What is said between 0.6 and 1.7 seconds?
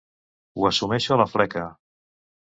assumeixo a la fleca.